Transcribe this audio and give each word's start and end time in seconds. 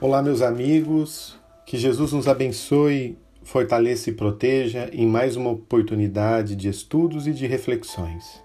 Olá, 0.00 0.20
meus 0.20 0.42
amigos, 0.42 1.38
que 1.64 1.78
Jesus 1.78 2.12
nos 2.12 2.26
abençoe, 2.26 3.16
fortaleça 3.44 4.10
e 4.10 4.12
proteja 4.12 4.90
em 4.92 5.06
mais 5.06 5.36
uma 5.36 5.50
oportunidade 5.50 6.56
de 6.56 6.68
estudos 6.68 7.28
e 7.28 7.32
de 7.32 7.46
reflexões. 7.46 8.42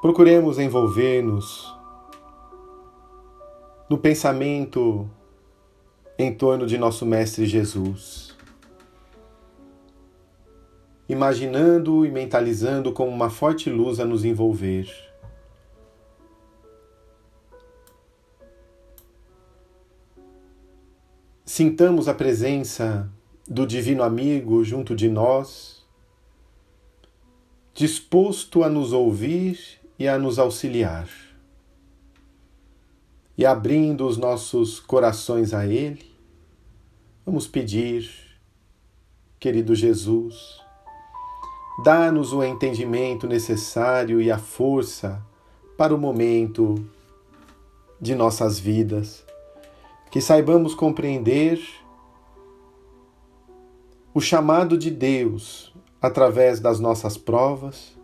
Procuremos 0.00 0.58
envolver-nos 0.58 1.76
no 3.90 3.98
pensamento 3.98 5.06
em 6.18 6.34
torno 6.34 6.66
de 6.66 6.78
nosso 6.78 7.04
Mestre 7.04 7.44
Jesus, 7.44 8.34
imaginando 11.06 12.06
e 12.06 12.10
mentalizando 12.10 12.92
como 12.92 13.10
uma 13.10 13.28
forte 13.28 13.68
luz 13.68 14.00
a 14.00 14.06
nos 14.06 14.24
envolver 14.24 14.90
Sintamos 21.58 22.06
a 22.06 22.14
presença 22.14 23.10
do 23.44 23.66
Divino 23.66 24.04
Amigo 24.04 24.62
junto 24.62 24.94
de 24.94 25.08
nós, 25.08 25.84
disposto 27.74 28.62
a 28.62 28.68
nos 28.68 28.92
ouvir 28.92 29.58
e 29.98 30.06
a 30.06 30.16
nos 30.16 30.38
auxiliar. 30.38 31.08
E 33.36 33.44
abrindo 33.44 34.06
os 34.06 34.16
nossos 34.16 34.78
corações 34.78 35.52
a 35.52 35.66
Ele, 35.66 36.08
vamos 37.26 37.48
pedir, 37.48 38.08
querido 39.40 39.74
Jesus, 39.74 40.60
dá-nos 41.82 42.32
o 42.32 42.44
entendimento 42.44 43.26
necessário 43.26 44.20
e 44.20 44.30
a 44.30 44.38
força 44.38 45.20
para 45.76 45.92
o 45.92 45.98
momento 45.98 46.88
de 48.00 48.14
nossas 48.14 48.60
vidas 48.60 49.26
que 50.10 50.20
saibamos 50.20 50.74
compreender 50.74 51.60
o 54.14 54.20
chamado 54.20 54.76
de 54.76 54.90
Deus 54.90 55.74
através 56.00 56.60
das 56.60 56.80
nossas 56.80 57.16
provas, 57.16 57.96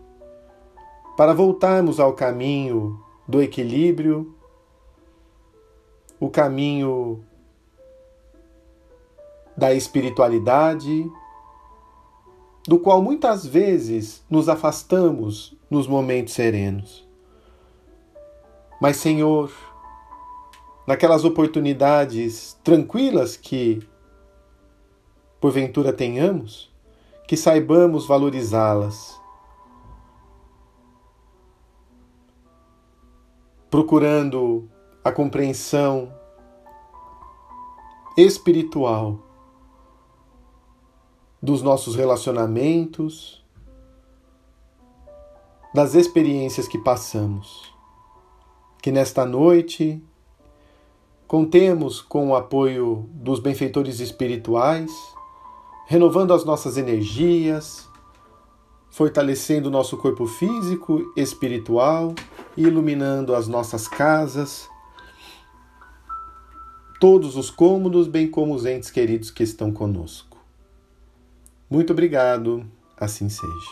para 1.17 1.33
voltarmos 1.33 2.01
ao 2.01 2.13
caminho 2.13 3.01
do 3.27 3.43
equilíbrio, 3.43 4.35
o 6.21 6.29
caminho 6.29 7.25
da 9.57 9.73
espiritualidade, 9.73 11.11
do 12.67 12.79
qual 12.79 13.03
muitas 13.03 13.47
vezes 13.47 14.25
nos 14.29 14.49
afastamos 14.49 15.57
nos 15.71 15.87
momentos 15.87 16.35
serenos. 16.35 17.07
Mas, 18.81 18.97
Senhor, 18.97 19.53
naquelas 20.87 21.25
oportunidades 21.25 22.59
tranquilas 22.63 23.37
que 23.37 23.87
porventura 25.41 25.93
tenhamos, 25.93 26.73
que 27.27 27.37
saibamos 27.37 28.07
valorizá-las. 28.07 29.21
Procurando 33.71 34.69
a 35.03 35.11
compreensão 35.11 36.15
espiritual 38.17 39.19
dos 41.43 41.61
nossos 41.61 41.97
relacionamentos, 41.97 43.45
das 45.75 45.97
experiências 45.97 46.69
que 46.69 46.79
passamos. 46.79 47.75
Que 48.81 48.93
nesta 48.93 49.27
noite 49.27 50.01
Contemos 51.35 52.01
com 52.01 52.29
o 52.29 52.37
apoio 52.37 53.11
dos 53.13 53.41
benfeitores 53.41 53.99
espirituais, 53.99 54.89
renovando 55.85 56.33
as 56.33 56.45
nossas 56.45 56.77
energias, 56.77 57.89
fortalecendo 58.89 59.69
nosso 59.69 59.97
corpo 59.97 60.29
físico, 60.29 61.13
espiritual 61.17 62.15
e 62.57 62.63
iluminando 62.63 63.35
as 63.35 63.49
nossas 63.49 63.89
casas, 63.89 64.69
todos 67.01 67.37
os 67.37 67.51
cômodos, 67.51 68.07
bem 68.07 68.31
como 68.31 68.55
os 68.55 68.65
entes 68.65 68.89
queridos 68.89 69.29
que 69.33 69.43
estão 69.43 69.73
conosco. 69.73 70.39
Muito 71.69 71.93
obrigado, 71.93 72.65
assim 72.97 73.29
seja. 73.29 73.71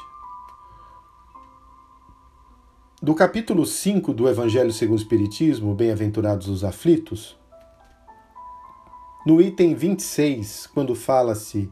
Do 3.00 3.14
capítulo 3.14 3.64
5 3.64 4.12
do 4.12 4.28
Evangelho 4.28 4.72
segundo 4.72 4.98
o 4.98 5.00
Espiritismo, 5.00 5.76
Bem-aventurados 5.76 6.48
os 6.48 6.64
aflitos, 6.64 7.40
no 9.24 9.40
item 9.40 9.74
26, 9.74 10.66
quando 10.74 10.94
fala-se 10.94 11.70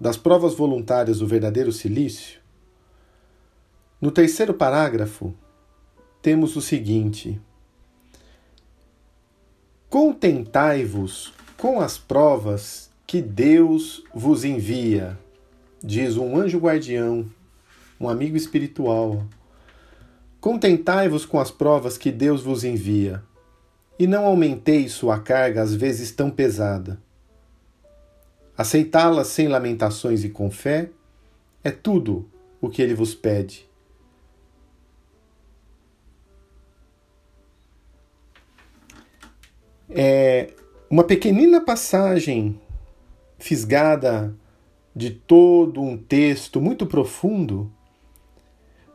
das 0.00 0.16
provas 0.16 0.54
voluntárias 0.54 1.18
do 1.18 1.26
verdadeiro 1.26 1.72
silício, 1.72 2.40
no 4.00 4.10
terceiro 4.10 4.54
parágrafo, 4.54 5.34
temos 6.20 6.54
o 6.54 6.60
seguinte: 6.60 7.40
Contentai-vos 9.88 11.32
com 11.56 11.80
as 11.80 11.98
provas 11.98 12.90
que 13.06 13.20
Deus 13.20 14.04
vos 14.14 14.44
envia, 14.44 15.18
diz 15.82 16.16
um 16.16 16.36
anjo 16.36 16.58
guardião, 16.58 17.26
um 18.00 18.08
amigo 18.08 18.36
espiritual. 18.36 19.24
Contentai-vos 20.40 21.24
com 21.24 21.38
as 21.38 21.50
provas 21.50 21.98
que 21.98 22.10
Deus 22.10 22.42
vos 22.42 22.64
envia 22.64 23.22
e 24.02 24.06
não 24.08 24.26
aumenteis 24.26 24.90
sua 24.90 25.20
carga 25.20 25.62
às 25.62 25.72
vezes 25.72 26.10
tão 26.10 26.28
pesada. 26.28 27.00
Aceitá-la 28.58 29.22
sem 29.22 29.46
lamentações 29.46 30.24
e 30.24 30.28
com 30.28 30.50
fé 30.50 30.90
é 31.62 31.70
tudo 31.70 32.28
o 32.60 32.68
que 32.68 32.82
ele 32.82 32.94
vos 32.96 33.14
pede. 33.14 33.64
É 39.88 40.52
uma 40.90 41.04
pequenina 41.04 41.60
passagem 41.60 42.60
fisgada 43.38 44.34
de 44.96 45.10
todo 45.10 45.80
um 45.80 45.96
texto 45.96 46.60
muito 46.60 46.88
profundo, 46.88 47.72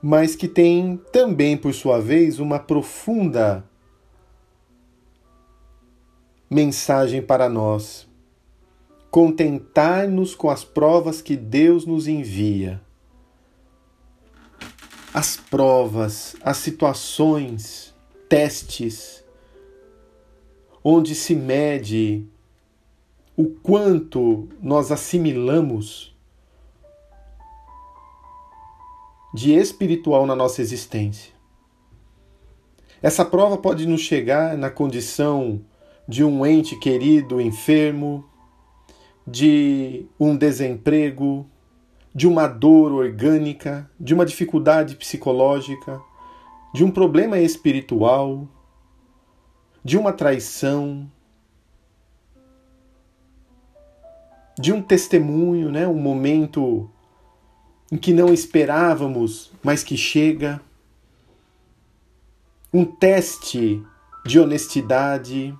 mas 0.02 0.36
que 0.36 0.50
tem 0.50 0.98
também, 1.14 1.56
por 1.56 1.74
sua 1.74 1.98
vez, 1.98 2.40
uma 2.40 2.60
profunda 2.60 3.64
mensagem 6.50 7.22
para 7.22 7.50
nós. 7.50 8.08
Contentar-nos 9.10 10.36
com 10.36 10.50
as 10.50 10.64
provas 10.64 11.22
que 11.22 11.36
Deus 11.36 11.86
nos 11.86 12.08
envia. 12.08 12.82
As 15.14 15.38
provas, 15.38 16.36
as 16.42 16.58
situações, 16.58 17.94
testes, 18.30 19.24
onde 20.84 21.16
se 21.16 21.36
mede 21.36 22.26
o 23.36 23.46
quanto 23.46 24.48
nós 24.62 24.92
assimilamos 24.92 26.16
de 29.34 29.54
espiritual 29.54 30.26
na 30.26 30.36
nossa 30.36 30.62
existência. 30.62 31.34
Essa 33.02 33.24
prova 33.24 33.58
pode 33.58 33.86
nos 33.86 34.02
chegar 34.02 34.58
na 34.58 34.70
condição 34.70 35.62
de 36.08 36.24
um 36.24 36.46
ente 36.46 36.76
querido 36.78 37.42
enfermo, 37.42 38.26
de 39.26 40.06
um 40.18 40.38
desemprego, 40.38 41.46
de 42.16 42.28
uma 42.28 42.48
dor 42.48 42.94
orgânica, 42.94 43.92
de 44.00 44.14
uma 44.14 44.26
dificuldade 44.26 44.96
psicológica, 44.96 46.02
de 46.74 46.84
um 46.84 46.90
problema 46.90 47.38
espiritual, 47.38 48.48
de 49.84 49.98
uma 49.98 50.14
traição, 50.14 51.12
de 54.60 54.72
um 54.72 54.82
testemunho, 54.82 55.72
né? 55.72 55.88
um 55.88 56.00
momento 56.00 56.90
em 57.92 57.98
que 57.98 58.14
não 58.14 58.34
esperávamos, 58.34 59.52
mas 59.64 59.84
que 59.84 59.96
chega, 59.96 60.62
um 62.74 62.84
teste 62.84 63.84
de 64.26 64.40
honestidade 64.40 65.58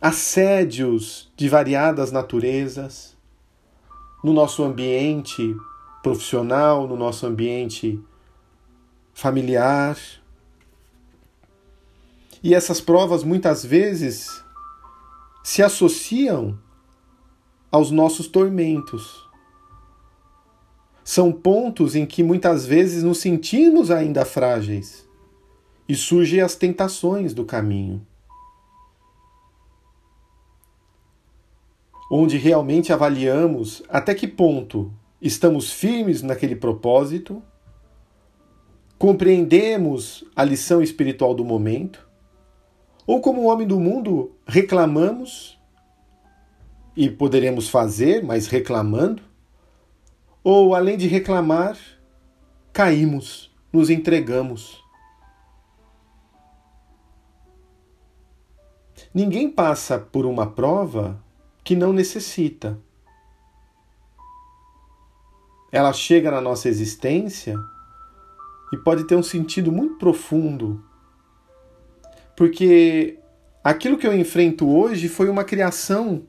assédios 0.00 1.30
de 1.36 1.48
variadas 1.48 2.12
naturezas 2.12 3.16
no 4.22 4.32
nosso 4.32 4.62
ambiente 4.62 5.56
profissional, 6.02 6.86
no 6.86 6.96
nosso 6.96 7.26
ambiente 7.26 8.00
familiar. 9.12 9.98
E 12.42 12.54
essas 12.54 12.80
provas 12.80 13.24
muitas 13.24 13.64
vezes 13.64 14.44
se 15.42 15.62
associam 15.62 16.58
aos 17.70 17.90
nossos 17.90 18.28
tormentos. 18.28 19.26
São 21.02 21.32
pontos 21.32 21.96
em 21.96 22.06
que 22.06 22.22
muitas 22.22 22.66
vezes 22.66 23.02
nos 23.02 23.18
sentimos 23.18 23.90
ainda 23.90 24.24
frágeis 24.24 25.08
e 25.88 25.94
surgem 25.94 26.40
as 26.40 26.54
tentações 26.54 27.32
do 27.32 27.44
caminho. 27.44 28.06
Onde 32.10 32.38
realmente 32.38 32.92
avaliamos 32.92 33.82
até 33.88 34.14
que 34.14 34.26
ponto 34.26 34.92
estamos 35.20 35.72
firmes 35.72 36.22
naquele 36.22 36.56
propósito, 36.56 37.42
compreendemos 38.98 40.24
a 40.34 40.42
lição 40.42 40.82
espiritual 40.82 41.34
do 41.34 41.44
momento, 41.44 42.08
ou 43.06 43.20
como 43.20 43.44
homem 43.44 43.66
do 43.66 43.78
mundo 43.78 44.32
reclamamos 44.46 45.58
e 46.96 47.08
poderemos 47.08 47.68
fazer, 47.68 48.24
mas 48.24 48.48
reclamando, 48.48 49.22
ou 50.42 50.74
além 50.74 50.96
de 50.96 51.06
reclamar, 51.06 51.76
caímos, 52.72 53.54
nos 53.72 53.90
entregamos. 53.90 54.82
Ninguém 59.14 59.50
passa 59.50 59.98
por 59.98 60.26
uma 60.26 60.46
prova 60.46 61.22
que 61.68 61.76
não 61.76 61.92
necessita. 61.92 62.78
Ela 65.70 65.92
chega 65.92 66.30
na 66.30 66.40
nossa 66.40 66.66
existência 66.66 67.54
e 68.72 68.76
pode 68.78 69.06
ter 69.06 69.14
um 69.14 69.22
sentido 69.22 69.70
muito 69.70 69.96
profundo. 69.96 70.82
Porque 72.34 73.18
aquilo 73.62 73.98
que 73.98 74.06
eu 74.06 74.14
enfrento 74.14 74.66
hoje 74.66 75.10
foi 75.10 75.28
uma 75.28 75.44
criação 75.44 76.22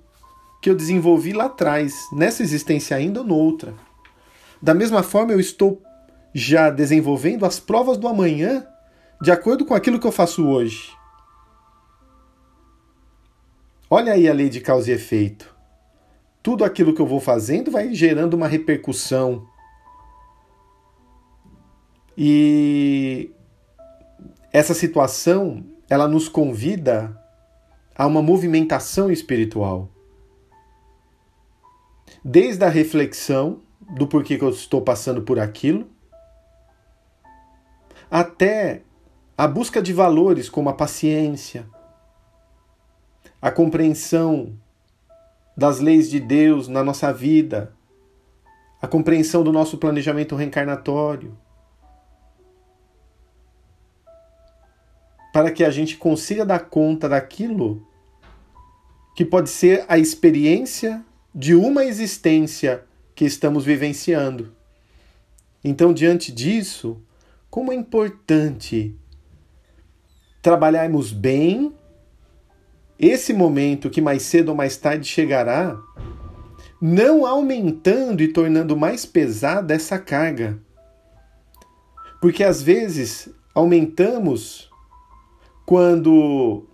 que 0.61 0.69
eu 0.69 0.75
desenvolvi 0.75 1.31
lá 1.31 1.45
atrás, 1.45 1.95
nessa 2.11 2.43
existência 2.43 2.97
ainda 2.97 3.21
ou 3.21 3.25
noutra. 3.25 3.73
Da 4.61 4.73
mesma 4.73 5.03
forma, 5.03 5.31
eu 5.31 5.39
estou 5.39 5.81
já 6.33 6.69
desenvolvendo 6.69 7.45
as 7.45 7.61
provas 7.61 7.97
do 7.97 8.09
amanhã 8.09 8.67
de 9.21 9.31
acordo 9.31 9.65
com 9.65 9.73
aquilo 9.73 10.01
que 10.01 10.05
eu 10.05 10.11
faço 10.11 10.45
hoje. 10.45 10.98
Olha 13.91 14.13
aí 14.13 14.29
a 14.29 14.33
lei 14.33 14.49
de 14.49 14.61
causa 14.61 14.91
e 14.91 14.93
efeito. 14.93 15.55
Tudo 16.43 16.63
aquilo 16.63 16.93
que 16.93 17.01
eu 17.01 17.07
vou 17.07 17.19
fazendo 17.19 17.71
vai 17.71 17.91
gerando 17.93 18.35
uma 18.35 18.47
repercussão. 18.47 19.47
E 22.15 23.31
essa 24.53 24.75
situação, 24.75 25.65
ela 25.89 26.07
nos 26.07 26.29
convida 26.29 27.19
a 27.95 28.05
uma 28.05 28.21
movimentação 28.21 29.11
espiritual. 29.11 29.89
Desde 32.23 32.63
a 32.63 32.69
reflexão 32.69 33.61
do 33.95 34.07
porquê 34.07 34.37
que 34.37 34.43
eu 34.43 34.49
estou 34.49 34.83
passando 34.83 35.23
por 35.23 35.39
aquilo, 35.39 35.89
até 38.09 38.83
a 39.35 39.47
busca 39.47 39.81
de 39.81 39.93
valores 39.93 40.47
como 40.47 40.69
a 40.69 40.73
paciência, 40.73 41.67
a 43.41 43.51
compreensão 43.51 44.53
das 45.55 45.79
leis 45.79 46.09
de 46.09 46.19
Deus 46.19 46.67
na 46.67 46.83
nossa 46.83 47.11
vida, 47.11 47.73
a 48.81 48.87
compreensão 48.87 49.43
do 49.43 49.51
nosso 49.51 49.77
planejamento 49.77 50.35
reencarnatório, 50.35 51.37
para 55.33 55.51
que 55.51 55.63
a 55.63 55.69
gente 55.69 55.97
consiga 55.97 56.45
dar 56.45 56.59
conta 56.59 57.07
daquilo 57.07 57.85
que 59.15 59.25
pode 59.25 59.49
ser 59.49 59.85
a 59.87 59.97
experiência 59.97 61.03
de 61.33 61.53
uma 61.55 61.85
existência 61.85 62.83
que 63.13 63.25
estamos 63.25 63.65
vivenciando. 63.65 64.53
Então, 65.63 65.93
diante 65.93 66.31
disso, 66.31 67.01
como 67.49 67.71
é 67.71 67.75
importante 67.75 68.95
trabalharmos 70.41 71.11
bem 71.11 71.73
esse 72.99 73.31
momento 73.31 73.89
que 73.89 74.01
mais 74.01 74.23
cedo 74.23 74.49
ou 74.49 74.55
mais 74.55 74.75
tarde 74.75 75.07
chegará, 75.07 75.79
não 76.81 77.25
aumentando 77.25 78.21
e 78.21 78.27
tornando 78.27 78.75
mais 78.75 79.05
pesada 79.05 79.73
essa 79.73 79.97
carga. 79.97 80.59
Porque 82.21 82.43
às 82.43 82.61
vezes 82.61 83.29
aumentamos 83.55 84.69
quando 85.65 86.65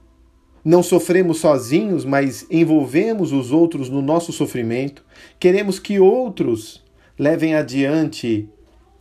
não 0.63 0.81
sofremos 0.81 1.37
sozinhos, 1.37 2.03
mas 2.03 2.47
envolvemos 2.49 3.31
os 3.31 3.51
outros 3.51 3.87
no 3.87 4.01
nosso 4.01 4.33
sofrimento, 4.33 5.05
queremos 5.39 5.77
que 5.77 5.99
outros 5.99 6.83
levem 7.19 7.53
adiante 7.53 8.49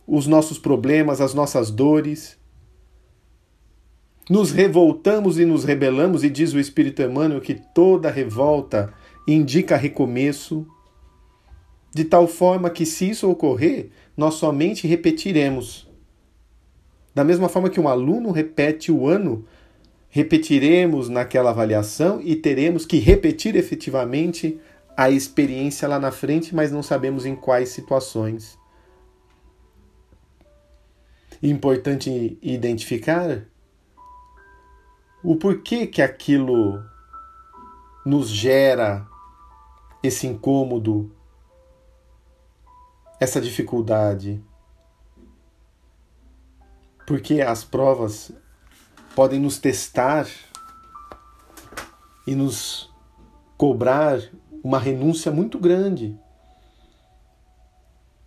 os 0.05 0.27
nossos 0.27 0.59
problemas, 0.59 1.19
as 1.19 1.33
nossas 1.33 1.71
dores 1.71 2.37
nos 4.29 4.51
revoltamos 4.51 5.39
e 5.39 5.45
nos 5.45 5.63
rebelamos, 5.63 6.23
e 6.23 6.29
diz 6.29 6.53
o 6.53 6.59
Espírito 6.59 7.01
Emmanuel 7.01 7.41
que 7.41 7.53
toda 7.53 8.09
revolta 8.09 8.93
indica 9.27 9.75
recomeço, 9.75 10.67
de 11.93 12.03
tal 12.03 12.27
forma 12.27 12.69
que, 12.69 12.85
se 12.85 13.09
isso 13.09 13.29
ocorrer, 13.29 13.89
nós 14.17 14.35
somente 14.35 14.87
repetiremos. 14.87 15.87
Da 17.13 17.23
mesma 17.23 17.47
forma 17.47 17.69
que 17.69 17.79
um 17.79 17.87
aluno 17.87 18.31
repete 18.31 18.91
o 18.91 19.07
ano, 19.07 19.45
repetiremos 20.09 21.07
naquela 21.07 21.51
avaliação 21.51 22.19
e 22.21 22.35
teremos 22.35 22.85
que 22.85 22.97
repetir 22.97 23.55
efetivamente 23.55 24.59
a 24.97 25.09
experiência 25.09 25.87
lá 25.87 25.99
na 25.99 26.11
frente, 26.11 26.53
mas 26.55 26.71
não 26.71 26.81
sabemos 26.81 27.25
em 27.25 27.35
quais 27.35 27.69
situações. 27.69 28.57
Importante 31.41 32.37
identificar 32.41 33.45
o 35.25 35.35
porquê 35.35 35.87
que 35.87 36.03
aquilo 36.03 36.83
nos 38.05 38.29
gera 38.29 39.07
esse 40.03 40.27
incômodo, 40.27 41.11
essa 43.19 43.41
dificuldade. 43.41 44.39
Porque 47.07 47.41
as 47.41 47.63
provas 47.63 48.31
podem 49.15 49.39
nos 49.39 49.57
testar 49.57 50.27
e 52.27 52.35
nos 52.35 52.93
cobrar 53.57 54.19
uma 54.63 54.77
renúncia 54.77 55.31
muito 55.31 55.57
grande. 55.57 56.15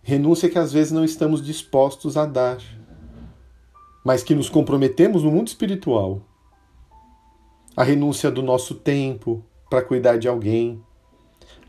Renúncia 0.03 0.49
que 0.49 0.59
às 0.59 0.73
vezes 0.73 0.91
não 0.91 1.05
estamos 1.05 1.41
dispostos 1.41 2.17
a 2.17 2.25
dar, 2.25 2.57
mas 4.03 4.21
que 4.21 4.35
nos 4.35 4.49
comprometemos 4.49 5.23
no 5.23 5.31
mundo 5.31 5.47
espiritual 5.47 6.28
a 7.75 7.83
renúncia 7.83 8.29
do 8.29 8.41
nosso 8.41 8.75
tempo 8.75 9.43
para 9.69 9.81
cuidar 9.81 10.17
de 10.17 10.27
alguém, 10.27 10.83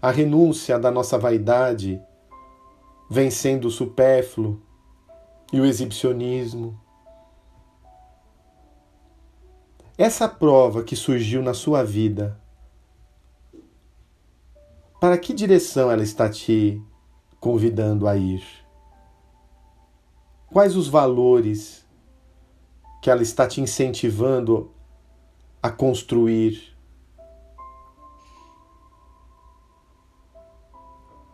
a 0.00 0.10
renúncia 0.10 0.78
da 0.78 0.90
nossa 0.90 1.18
vaidade, 1.18 2.00
vencendo 3.08 3.66
o 3.66 3.70
supérfluo 3.70 4.60
e 5.52 5.60
o 5.60 5.64
exibicionismo. 5.64 6.80
Essa 9.98 10.28
prova 10.28 10.82
que 10.82 10.96
surgiu 10.96 11.42
na 11.42 11.52
sua 11.52 11.84
vida, 11.84 12.40
para 15.00 15.18
que 15.18 15.32
direção 15.32 15.90
ela 15.90 16.02
está 16.02 16.28
te 16.28 16.82
convidando 17.38 18.06
a 18.06 18.16
ir? 18.16 18.42
Quais 20.52 20.76
os 20.76 20.88
valores 20.88 21.86
que 23.02 23.10
ela 23.10 23.22
está 23.22 23.46
te 23.46 23.60
incentivando 23.60 24.70
a 25.62 25.70
construir. 25.70 26.74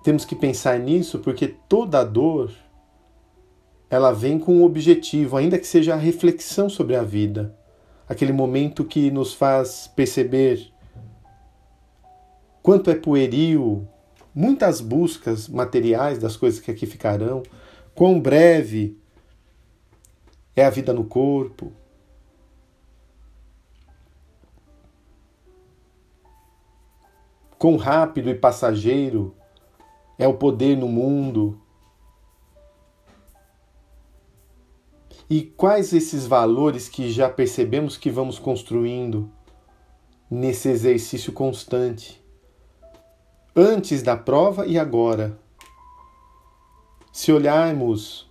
Temos 0.03 0.25
que 0.25 0.37
pensar 0.37 0.79
nisso 0.79 1.19
porque 1.19 1.49
toda 1.69 2.05
dor 2.05 2.53
ela 3.89 4.13
vem 4.13 4.39
com 4.39 4.57
um 4.57 4.65
objetivo, 4.65 5.37
ainda 5.37 5.59
que 5.59 5.67
seja 5.67 5.95
a 5.95 5.99
reflexão 5.99 6.69
sobre 6.69 6.97
a 6.97 7.03
vida, 7.03 7.57
aquele 8.09 8.33
momento 8.33 8.85
que 8.85 9.11
nos 9.11 9.33
faz 9.33 9.91
perceber 9.95 10.73
quanto 12.63 12.91
é 12.91 12.97
pueril 12.97 13.87
muitas 14.35 14.81
buscas 14.81 15.49
materiais 15.49 16.19
das 16.19 16.37
coisas 16.37 16.61
que 16.61 16.71
aqui 16.71 16.85
ficarão, 16.85 17.43
quão 17.95 18.21
breve 18.21 18.99
é 20.55 20.65
a 20.65 20.71
vida 20.71 20.93
no 20.93 21.05
corpo, 21.05 21.73
Quão 27.67 27.77
rápido 27.77 28.31
e 28.31 28.35
passageiro 28.37 29.35
é 30.17 30.29
o 30.29 30.35
poder 30.35 30.77
no 30.77 30.87
mundo? 30.87 31.61
E 35.29 35.43
quais 35.43 35.93
esses 35.93 36.29
valores 36.29 36.89
que 36.89 37.11
já 37.11 37.29
percebemos 37.29 37.97
que 37.97 38.09
vamos 38.09 38.39
construindo 38.39 39.29
nesse 40.31 40.69
exercício 40.69 41.33
constante? 41.33 42.25
Antes 43.57 44.01
da 44.01 44.17
prova 44.17 44.65
e 44.65 44.79
agora. 44.79 45.37
Se 47.13 47.33
olharmos 47.33 48.31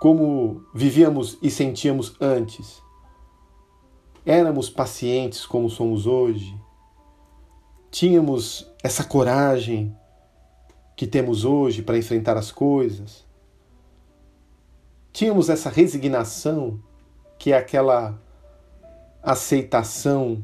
como 0.00 0.64
vivíamos 0.72 1.36
e 1.42 1.50
sentíamos 1.50 2.16
antes, 2.18 2.82
éramos 4.24 4.70
pacientes 4.70 5.44
como 5.44 5.68
somos 5.68 6.06
hoje? 6.06 6.58
Tínhamos 8.00 8.66
essa 8.82 9.04
coragem 9.04 9.94
que 10.96 11.06
temos 11.06 11.44
hoje 11.44 11.82
para 11.82 11.98
enfrentar 11.98 12.34
as 12.34 12.50
coisas, 12.50 13.26
tínhamos 15.12 15.50
essa 15.50 15.68
resignação, 15.68 16.82
que 17.38 17.52
é 17.52 17.58
aquela 17.58 18.18
aceitação 19.22 20.42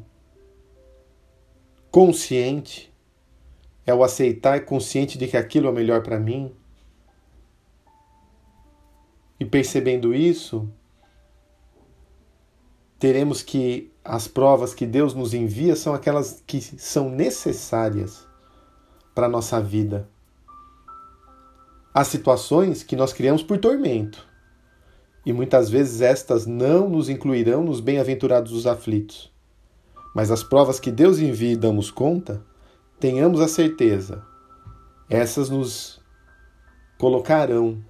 consciente, 1.90 2.92
é 3.86 3.94
o 3.94 4.04
aceitar 4.04 4.66
consciente 4.66 5.16
de 5.16 5.26
que 5.26 5.38
aquilo 5.38 5.66
é 5.68 5.72
melhor 5.72 6.02
para 6.02 6.20
mim. 6.20 6.54
E 9.40 9.46
percebendo 9.46 10.14
isso, 10.14 10.70
teremos 12.98 13.42
que 13.42 13.90
as 14.04 14.28
provas 14.28 14.74
que 14.74 14.86
Deus 14.86 15.14
nos 15.14 15.34
envia 15.34 15.76
são 15.76 15.94
aquelas 15.94 16.42
que 16.46 16.60
são 16.60 17.10
necessárias 17.10 18.26
para 19.14 19.26
a 19.26 19.30
nossa 19.30 19.60
vida. 19.60 20.08
Há 21.92 22.04
situações 22.04 22.82
que 22.82 22.96
nós 22.96 23.12
criamos 23.12 23.42
por 23.42 23.58
tormento, 23.58 24.26
e 25.24 25.32
muitas 25.32 25.68
vezes 25.68 26.00
estas 26.00 26.46
não 26.46 26.88
nos 26.88 27.08
incluirão 27.08 27.64
nos 27.64 27.80
bem-aventurados 27.80 28.52
dos 28.52 28.66
aflitos. 28.66 29.32
Mas 30.14 30.30
as 30.30 30.42
provas 30.42 30.78
que 30.78 30.92
Deus 30.92 31.18
envia 31.18 31.52
e 31.52 31.56
damos 31.56 31.90
conta, 31.90 32.42
tenhamos 33.00 33.40
a 33.40 33.48
certeza, 33.48 34.22
essas 35.08 35.50
nos 35.50 36.00
colocarão 36.98 37.82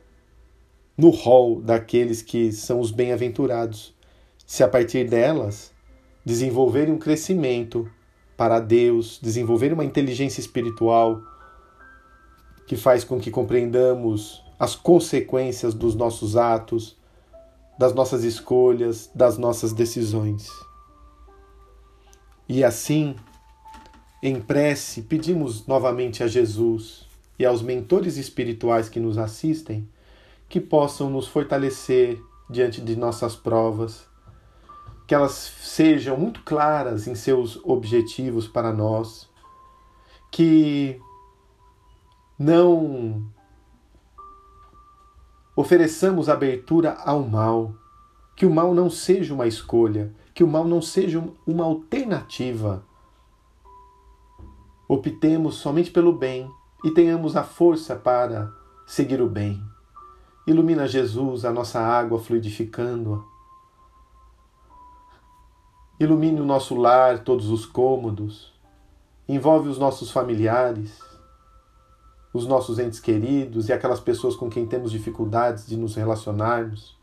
no 0.96 1.10
rol 1.10 1.60
daqueles 1.60 2.22
que 2.22 2.52
são 2.52 2.80
os 2.80 2.90
bem-aventurados, 2.90 3.95
se 4.46 4.62
a 4.62 4.68
partir 4.68 5.08
delas 5.08 5.72
desenvolverem 6.24 6.94
um 6.94 6.98
crescimento 6.98 7.90
para 8.36 8.60
Deus, 8.60 9.18
desenvolverem 9.20 9.74
uma 9.74 9.84
inteligência 9.84 10.40
espiritual 10.40 11.20
que 12.66 12.76
faz 12.76 13.04
com 13.04 13.18
que 13.20 13.30
compreendamos 13.30 14.42
as 14.58 14.74
consequências 14.74 15.74
dos 15.74 15.94
nossos 15.94 16.36
atos, 16.36 16.96
das 17.78 17.92
nossas 17.92 18.24
escolhas, 18.24 19.10
das 19.14 19.36
nossas 19.36 19.72
decisões. 19.72 20.48
E 22.48 22.64
assim, 22.64 23.16
em 24.22 24.40
prece, 24.40 25.02
pedimos 25.02 25.66
novamente 25.66 26.22
a 26.22 26.26
Jesus 26.26 27.06
e 27.38 27.44
aos 27.44 27.60
mentores 27.60 28.16
espirituais 28.16 28.88
que 28.88 29.00
nos 29.00 29.18
assistem 29.18 29.86
que 30.48 30.60
possam 30.60 31.10
nos 31.10 31.26
fortalecer 31.26 32.20
diante 32.48 32.80
de 32.80 32.94
nossas 32.94 33.34
provas, 33.34 34.06
que 35.06 35.14
elas 35.14 35.32
sejam 35.32 36.16
muito 36.16 36.42
claras 36.42 37.06
em 37.06 37.14
seus 37.14 37.60
objetivos 37.64 38.48
para 38.48 38.72
nós, 38.72 39.30
que 40.32 41.00
não 42.38 43.30
ofereçamos 45.54 46.28
abertura 46.28 46.92
ao 46.92 47.22
mal, 47.22 47.74
que 48.34 48.44
o 48.44 48.50
mal 48.52 48.74
não 48.74 48.90
seja 48.90 49.32
uma 49.32 49.46
escolha, 49.46 50.12
que 50.34 50.44
o 50.44 50.48
mal 50.48 50.64
não 50.66 50.82
seja 50.82 51.22
uma 51.46 51.64
alternativa. 51.64 52.84
Optemos 54.88 55.56
somente 55.56 55.90
pelo 55.90 56.12
bem 56.12 56.50
e 56.84 56.90
tenhamos 56.90 57.36
a 57.36 57.42
força 57.42 57.96
para 57.96 58.52
seguir 58.86 59.22
o 59.22 59.28
bem. 59.28 59.62
Ilumina 60.46 60.86
Jesus 60.86 61.44
a 61.44 61.52
nossa 61.52 61.80
água 61.80 62.18
fluidificando-a. 62.18 63.35
Ilumine 65.98 66.42
o 66.42 66.44
nosso 66.44 66.74
lar, 66.74 67.20
todos 67.20 67.48
os 67.48 67.64
cômodos. 67.64 68.52
Envolve 69.26 69.70
os 69.70 69.78
nossos 69.78 70.10
familiares, 70.10 71.00
os 72.34 72.46
nossos 72.46 72.78
entes 72.78 73.00
queridos 73.00 73.68
e 73.68 73.72
aquelas 73.72 73.98
pessoas 73.98 74.36
com 74.36 74.50
quem 74.50 74.66
temos 74.66 74.90
dificuldades 74.90 75.66
de 75.66 75.74
nos 75.74 75.94
relacionarmos. 75.94 76.94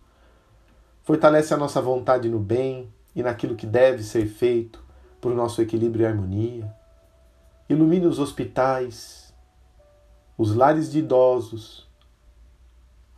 Fortalece 1.02 1.56
a 1.56 1.58
nossa 1.58 1.82
vontade 1.82 2.30
no 2.30 2.40
bem 2.40 2.94
e 3.16 3.24
naquilo 3.24 3.56
que 3.56 3.66
deve 3.66 4.04
ser 4.04 4.28
feito 4.28 4.80
por 5.20 5.34
nosso 5.34 5.60
equilíbrio 5.60 6.04
e 6.04 6.06
harmonia. 6.06 6.72
Ilumine 7.68 8.06
os 8.06 8.20
hospitais, 8.20 9.34
os 10.38 10.54
lares 10.54 10.92
de 10.92 11.00
idosos, 11.00 11.90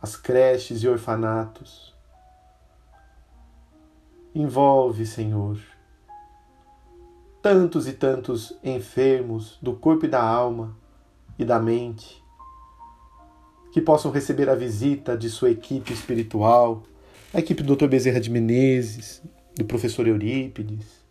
as 0.00 0.16
creches 0.16 0.82
e 0.82 0.88
orfanatos. 0.88 1.95
Envolve, 4.38 5.06
Senhor, 5.06 5.58
tantos 7.40 7.88
e 7.88 7.94
tantos 7.94 8.52
enfermos 8.62 9.58
do 9.62 9.72
corpo 9.72 10.04
e 10.04 10.08
da 10.08 10.22
alma 10.22 10.76
e 11.38 11.44
da 11.46 11.58
mente, 11.58 12.22
que 13.72 13.80
possam 13.80 14.10
receber 14.10 14.50
a 14.50 14.54
visita 14.54 15.16
de 15.16 15.30
sua 15.30 15.50
equipe 15.50 15.90
espiritual, 15.90 16.82
a 17.32 17.38
equipe 17.38 17.62
do 17.62 17.74
Dr. 17.74 17.88
Bezerra 17.88 18.20
de 18.20 18.28
Menezes, 18.28 19.22
do 19.54 19.64
professor 19.64 20.06
Eurípides, 20.06 21.02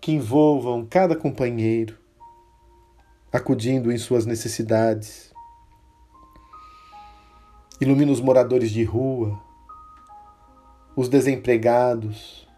que 0.00 0.12
envolvam 0.12 0.86
cada 0.88 1.14
companheiro, 1.14 1.98
acudindo 3.30 3.92
em 3.92 3.98
suas 3.98 4.24
necessidades 4.24 5.32
Ilumina 7.78 8.12
os 8.12 8.20
moradores 8.20 8.70
de 8.70 8.84
rua, 8.84 9.42
os 10.94 11.08
desempregados, 11.08 12.48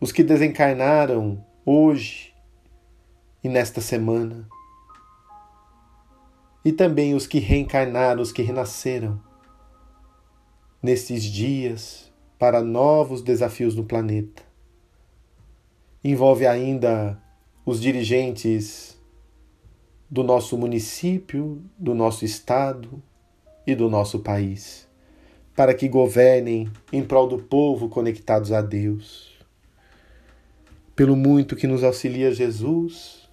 os 0.00 0.12
que 0.12 0.22
desencarnaram 0.22 1.44
hoje 1.64 2.34
e 3.42 3.48
nesta 3.48 3.80
semana, 3.80 4.48
e 6.64 6.72
também 6.72 7.14
os 7.14 7.26
que 7.26 7.38
reencarnaram, 7.38 8.20
os 8.20 8.32
que 8.32 8.42
renasceram 8.42 9.20
nestes 10.82 11.22
dias 11.22 12.12
para 12.38 12.60
novos 12.62 13.22
desafios 13.22 13.74
no 13.74 13.84
planeta. 13.84 14.42
Envolve 16.02 16.46
ainda 16.46 17.20
os 17.64 17.80
dirigentes 17.80 19.00
do 20.10 20.22
nosso 20.22 20.56
município, 20.58 21.62
do 21.78 21.94
nosso 21.94 22.24
estado, 22.24 23.02
e 23.66 23.74
do 23.74 23.90
nosso 23.90 24.20
país, 24.20 24.85
para 25.56 25.74
que 25.74 25.88
governem 25.88 26.70
em 26.92 27.02
prol 27.02 27.26
do 27.26 27.38
povo 27.38 27.88
conectados 27.88 28.52
a 28.52 28.60
Deus. 28.60 29.34
Pelo 30.94 31.16
muito 31.16 31.56
que 31.56 31.66
nos 31.66 31.82
auxilia 31.82 32.32
Jesus, 32.32 33.28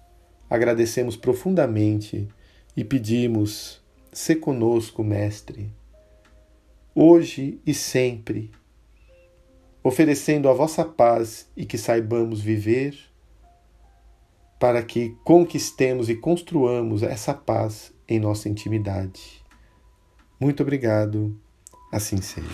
agradecemos 0.48 1.16
profundamente 1.16 2.26
e 2.76 2.82
pedimos: 2.82 3.82
se 4.12 4.34
conosco, 4.34 5.04
Mestre, 5.04 5.70
hoje 6.94 7.60
e 7.66 7.74
sempre, 7.74 8.50
oferecendo 9.82 10.48
a 10.48 10.54
vossa 10.54 10.84
paz 10.84 11.48
e 11.56 11.66
que 11.66 11.76
saibamos 11.76 12.40
viver, 12.40 12.98
para 14.58 14.82
que 14.82 15.14
conquistemos 15.24 16.08
e 16.08 16.14
construamos 16.14 17.02
essa 17.02 17.34
paz 17.34 17.92
em 18.08 18.18
nossa 18.18 18.48
intimidade 18.48 19.44
muito 20.44 20.62
obrigado. 20.62 21.40
Assim 21.94 22.20
seja. 22.20 22.48